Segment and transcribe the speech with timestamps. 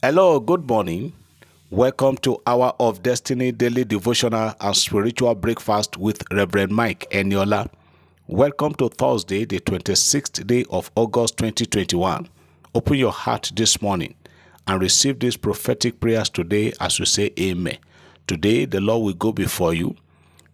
[0.00, 1.12] Hello, good morning.
[1.70, 7.68] Welcome to Hour of Destiny Daily Devotional and Spiritual Breakfast with Reverend Mike Eniola.
[8.28, 12.28] Welcome to Thursday, the 26th day of August 2021.
[12.76, 14.14] Open your heart this morning
[14.68, 17.78] and receive these prophetic prayers today as we say Amen.
[18.28, 19.96] Today, the Lord will go before you.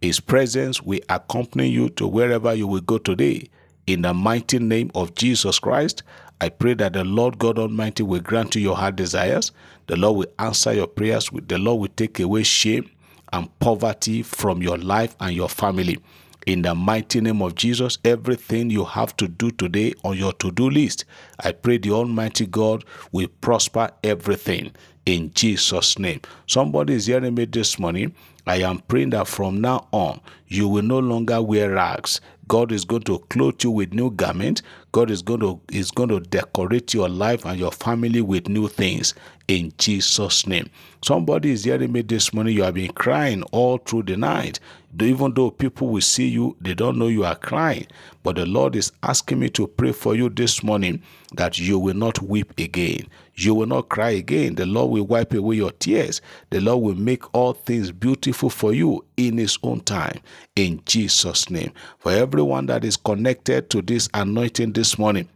[0.00, 3.50] His presence will accompany you to wherever you will go today.
[3.86, 6.02] In the mighty name of Jesus Christ,
[6.40, 9.52] I pray that the Lord God Almighty will grant you your heart desires.
[9.86, 11.30] The Lord will answer your prayers.
[11.32, 12.90] The Lord will take away shame
[13.32, 15.98] and poverty from your life and your family.
[16.46, 20.50] In the mighty name of Jesus, everything you have to do today on your to
[20.50, 21.06] do list,
[21.40, 24.72] I pray the Almighty God will prosper everything
[25.06, 26.20] in Jesus' name.
[26.46, 28.14] Somebody is hearing me this morning.
[28.46, 32.20] I am praying that from now on, you will no longer wear rags.
[32.48, 34.62] God is going to clothe you with new garments.
[34.92, 38.68] God is going to is going to decorate your life and your family with new
[38.68, 39.14] things
[39.48, 40.68] in Jesus' name.
[41.02, 42.54] Somebody is hearing me this morning.
[42.54, 44.60] You have been crying all through the night.
[45.00, 47.86] Even though people will see you, they don't know you are crying.
[48.22, 51.02] But the Lord is asking me to pray for you this morning
[51.34, 53.06] that you will not weep again.
[53.34, 54.54] You will not cry again.
[54.54, 56.20] The Lord will wipe away your tears.
[56.50, 60.20] The Lord will make all things beautiful for you in His own time.
[60.54, 61.72] In Jesus' name.
[61.98, 65.28] For everyone that is connected to this anointing this morning,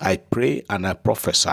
[0.00, 1.50] I pray and I prophesy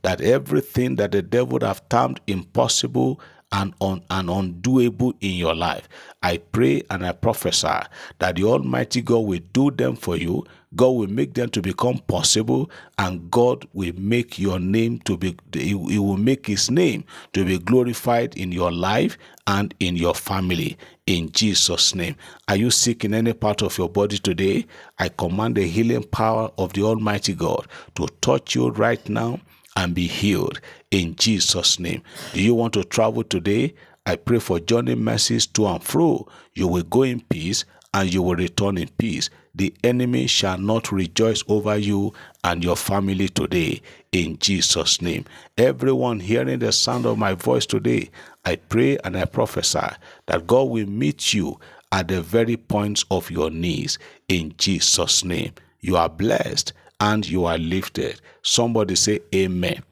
[0.00, 3.20] that everything that the devil have termed impossible
[3.52, 5.86] and, un, and undoable in your life,
[6.22, 7.78] I pray and I prophesy
[8.18, 10.46] that the Almighty God will do them for you.
[10.74, 15.36] God will make them to become possible, and God will make your name to be,
[15.52, 20.76] He will make His name to be glorified in your life and in your family.
[21.06, 22.16] In Jesus' name.
[22.48, 24.66] Are you sick in any part of your body today?
[24.98, 29.38] I command the healing power of the Almighty God to touch you right now
[29.76, 32.02] and be healed in Jesus' name.
[32.32, 33.74] Do you want to travel today?
[34.04, 36.26] I pray for journey mercies to and fro.
[36.54, 39.30] You will go in peace and you will return in peace.
[39.56, 42.12] The enemy shall not rejoice over you
[42.44, 43.80] and your family today
[44.12, 45.24] in Jesus' name.
[45.56, 48.10] Everyone hearing the sound of my voice today,
[48.44, 49.86] I pray and I prophesy
[50.26, 51.58] that God will meet you
[51.90, 55.52] at the very points of your knees in Jesus' name.
[55.80, 58.20] You are blessed and you are lifted.
[58.42, 59.82] Somebody say, Amen.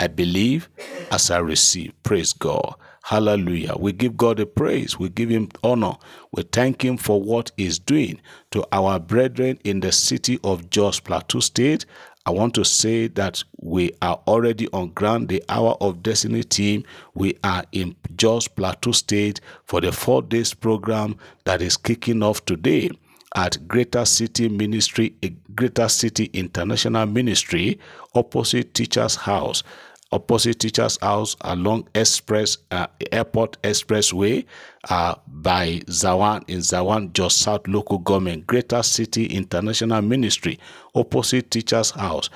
[0.00, 0.68] I believe
[1.12, 1.92] as I receive.
[2.02, 2.74] Praise God.
[3.02, 3.74] Hallelujah.
[3.76, 4.98] We give God the praise.
[4.98, 5.94] We give him honor.
[6.30, 8.20] We thank him for what he's doing
[8.52, 11.84] to our brethren in the city of Jos Plateau State.
[12.24, 16.84] I want to say that we are already on ground, the Hour of Destiny team.
[17.14, 22.44] We are in Jos Plateau State for the four days program that is kicking off
[22.44, 22.90] today
[23.34, 25.16] at Greater City Ministry,
[25.56, 27.80] Greater City International Ministry,
[28.14, 29.64] opposite Teachers House
[30.12, 34.44] opposite teachers house along express uh, airport expressway
[34.90, 40.58] uh, by zawan in zawan Jos South local government greater city international ministry
[40.94, 42.30] opposite teachers house.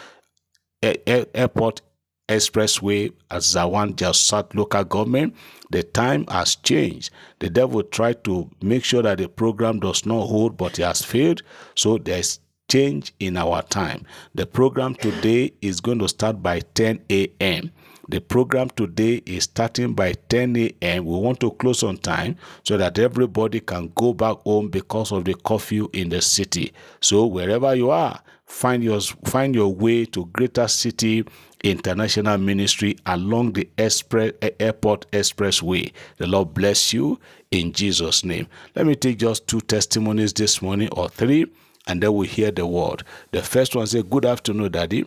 [0.82, 1.82] Airport
[2.28, 5.34] expressway at zawan Jos South local government.
[5.70, 7.10] The time has changed.
[7.40, 11.02] The devil tried to make sure that the program does not hold but he has
[11.02, 11.42] failed.
[11.74, 14.04] So there's change in our time.
[14.34, 17.70] The program today is going to start by 10 a.m.
[18.08, 21.04] The program today is starting by 10 a.m.
[21.04, 25.24] We want to close on time so that everybody can go back home because of
[25.24, 26.72] the curfew in the city.
[27.00, 31.24] So wherever you are, find your find your way to Greater City
[31.64, 35.92] International Ministry along the express, eh, airport expressway.
[36.18, 37.18] The Lord bless you
[37.50, 38.46] in Jesus' name.
[38.76, 41.46] Let me take just two testimonies this morning or three
[41.86, 43.02] and then we hear the word.
[43.32, 45.04] The first one says, Good afternoon, Daddy.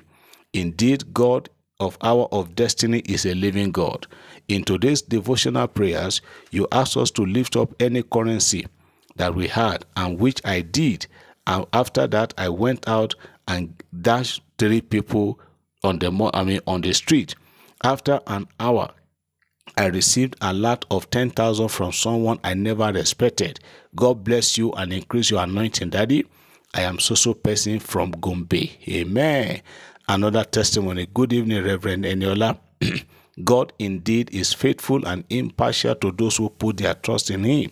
[0.53, 4.07] Indeed, God of Hour of Destiny is a living God.
[4.47, 8.67] In today's devotional prayers, you asked us to lift up any currency
[9.15, 11.07] that we had, and which I did.
[11.47, 13.15] And after that, I went out
[13.47, 15.39] and dashed three people
[15.83, 17.35] on the I mean on the street.
[17.83, 18.89] After an hour,
[19.77, 23.59] I received a lot of 10,000 from someone I never respected.
[23.95, 26.25] God bless you and increase your anointing, Daddy.
[26.75, 28.69] I am so so person from Gombe.
[28.87, 29.61] Amen.
[30.07, 31.07] Another testimony.
[31.11, 32.59] Good evening, Reverend Eniola.
[33.43, 37.71] God indeed is faithful and impartial to those who put their trust in Him.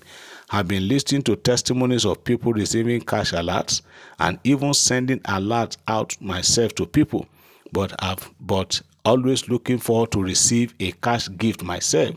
[0.50, 3.84] I've been listening to testimonies of people receiving cash alerts
[4.18, 7.28] and even sending alerts out myself to people,
[7.72, 12.16] but I've but always looking forward to receive a cash gift myself.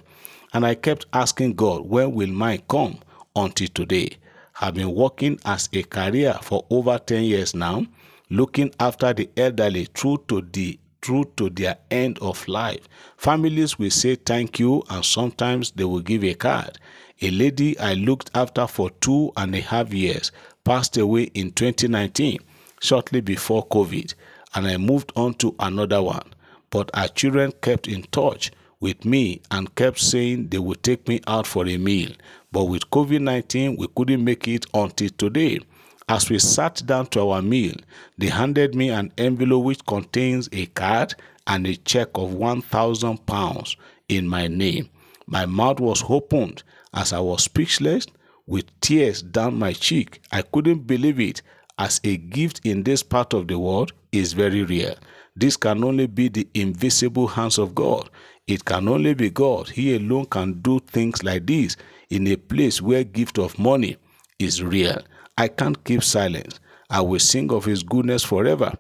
[0.55, 3.01] And I kept asking God, when will mine come?
[3.37, 4.17] Until today
[4.61, 7.87] have been working as a career for over 10 years now,
[8.29, 12.87] looking after the elderly through to the through to their end of life.
[13.17, 16.79] Families will say thank you and sometimes they will give a card.
[17.23, 20.31] A lady I looked after for two and a half years
[20.63, 22.39] passed away in 2019,
[22.83, 24.13] shortly before COVID,
[24.55, 26.35] and I moved on to another one.
[26.69, 31.21] But our children kept in touch with me and kept saying they would take me
[31.27, 32.11] out for a meal.
[32.53, 35.61] But with COVID 19, we couldn't make it until today.
[36.09, 37.75] As we sat down to our meal,
[38.19, 41.15] they handed me an envelope which contains a card
[41.47, 43.77] and a check of 1,000 pounds
[44.09, 44.89] in my name.
[45.27, 48.07] My mouth was opened as I was speechless
[48.49, 50.21] with tears down my cheek.
[50.33, 51.43] I couldn't believe it
[51.79, 54.97] as a gift in this part of the world is very rare.
[55.37, 58.11] This can only be the invisible hands of God.
[58.49, 59.69] It can only be God.
[59.69, 61.77] He alone can do things like this
[62.11, 63.97] in a place where gift of money
[64.39, 64.99] is real.
[65.39, 66.61] I can't keep silence.
[66.91, 68.75] I will sing of his goodness forever.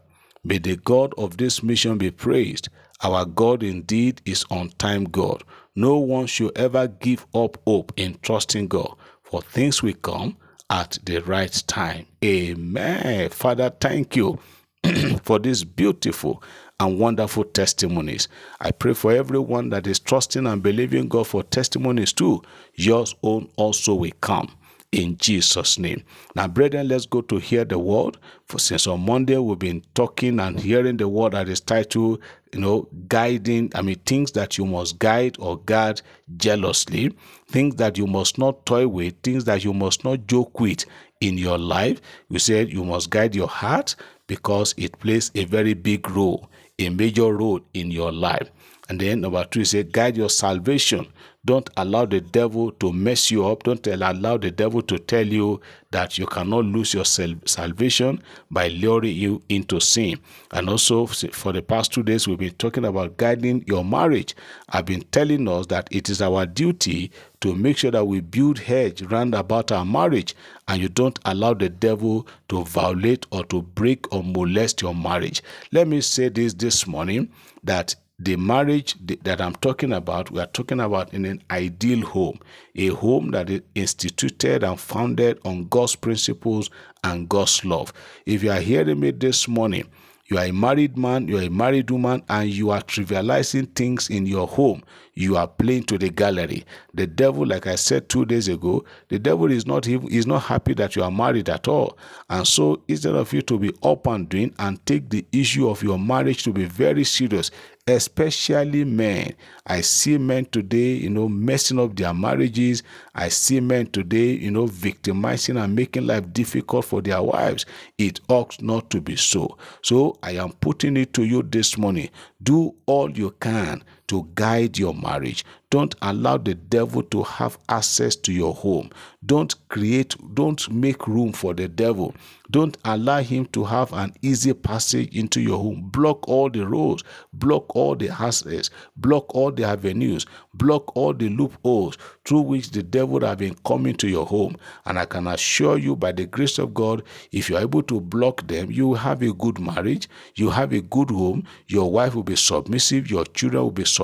[0.44, 2.68] May the God of this mission be praised.
[3.02, 5.42] Our God indeed is on time God.
[5.74, 10.36] No one should ever give up hope in trusting God, for things will come
[10.68, 12.06] at the right time.
[12.24, 13.30] Amen.
[13.30, 14.38] Father, thank you
[15.22, 16.42] for this beautiful
[16.80, 18.26] and wonderful testimonies.
[18.60, 22.42] I pray for everyone that is trusting and believing God for testimonies too.
[22.74, 24.50] Yours own also will come
[24.92, 26.02] in Jesus' name.
[26.34, 28.16] Now, brethren, let's go to hear the word.
[28.46, 32.20] For since on Monday we've been talking and hearing the word that is titled,
[32.52, 33.70] you know, guiding.
[33.74, 36.02] I mean, things that you must guide or guard
[36.36, 37.14] jealously,
[37.46, 40.84] things that you must not toy with, things that you must not joke with
[41.20, 42.00] in your life.
[42.28, 43.94] You said you must guide your heart
[44.26, 46.49] because it plays a very big role,
[46.80, 48.50] a major role in your life.
[48.88, 51.06] And then number two, he said, guide your salvation.
[51.42, 53.62] Don't allow the devil to mess you up.
[53.62, 55.60] Don't allow the devil to tell you
[55.90, 60.20] that you cannot lose your salvation by luring you into sin.
[60.52, 64.34] And also, for the past two days, we've been talking about guiding your marriage.
[64.68, 67.10] I've been telling us that it is our duty
[67.40, 70.36] to make sure that we build hedge round about our marriage
[70.68, 75.42] and you don't allow the devil to violate or to break or molest your marriage.
[75.72, 77.32] Let me say this this morning
[77.64, 82.38] that the marriage that I'm talking about, we are talking about in an ideal home,
[82.76, 86.68] a home that is instituted and founded on God's principles
[87.02, 87.94] and God's love.
[88.26, 89.88] If you are hearing me this morning,
[90.30, 94.08] you are a married man, you are a married woman, and you are trivializing things
[94.08, 94.84] in your home.
[95.14, 96.64] You are playing to the gallery.
[96.94, 100.74] The devil, like I said two days ago, the devil is not is not happy
[100.74, 101.98] that you are married at all.
[102.28, 105.82] And so instead of you to be up and doing and take the issue of
[105.82, 107.50] your marriage to be very serious,
[107.90, 109.34] especially men.
[109.66, 112.82] I see men today, you know, messing up their marriages.
[113.14, 117.66] I see men today, you know, victimizing and making life difficult for their wives.
[117.98, 119.56] It ought not to be so.
[119.82, 122.10] So I am putting it to you this morning.
[122.42, 125.44] Do all you can to guide your marriage.
[125.70, 128.90] Don't allow the devil to have access to your home.
[129.24, 132.12] Don't create, don't make room for the devil.
[132.50, 135.88] Don't allow him to have an easy passage into your home.
[135.92, 141.28] Block all the roads, block all the access, block all the avenues, block all the
[141.28, 144.56] loopholes through which the devil have been coming to your home.
[144.86, 148.48] And I can assure you, by the grace of God, if you're able to block
[148.48, 152.24] them, you will have a good marriage, you have a good home, your wife will
[152.24, 153.99] be submissive, your children will be submissive,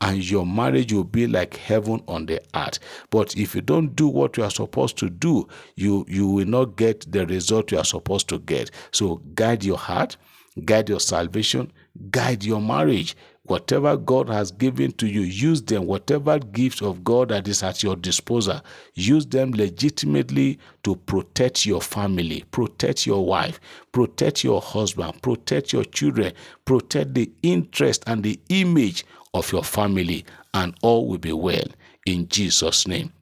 [0.00, 2.78] and your marriage will be like heaven on the earth.
[3.10, 6.76] But if you don't do what you are supposed to do, you you will not
[6.76, 8.70] get the result you are supposed to get.
[8.92, 10.16] So guide your heart,
[10.64, 11.72] guide your salvation,
[12.10, 13.16] guide your marriage.
[13.50, 15.84] Whatever God has given to you, use them.
[15.86, 18.60] Whatever gifts of God that is at your disposal,
[18.94, 23.58] use them legitimately to protect your family, protect your wife,
[23.90, 26.32] protect your husband, protect your children,
[26.64, 29.04] protect the interest and the image
[29.34, 31.66] of your family, and all will be well
[32.06, 33.12] in Jesus' name.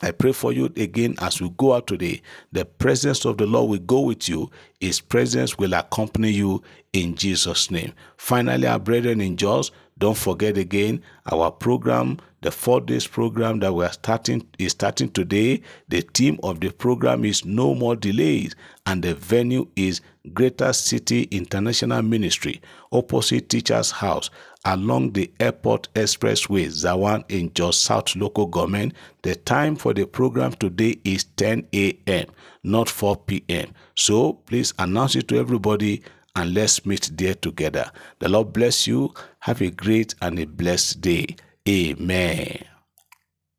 [0.00, 2.22] I pray for you again as we go out today.
[2.52, 4.50] The presence of the Lord will go with you.
[4.80, 6.62] His presence will accompany you
[6.92, 7.92] in Jesus' name.
[8.16, 11.02] Finally, our brethren in Jos, don't forget again
[11.32, 15.60] our program, the four days program that we are starting is starting today.
[15.88, 18.54] The theme of the program is No More Delays,
[18.86, 20.00] and the venue is
[20.34, 22.60] Greater City International Ministry,
[22.92, 24.30] opposite Teacher's House,
[24.64, 28.92] along the Airport Expressway, Zawan in Jos South Local Government.
[29.22, 32.26] The time for the program today is 10 a.m.,
[32.62, 33.72] not 4 p.m.
[33.94, 36.02] So please announce it to everybody
[36.36, 37.90] and let's meet there together.
[38.20, 39.12] The Lord bless you.
[39.40, 41.36] Have a great and a blessed day.
[41.68, 42.64] Amen.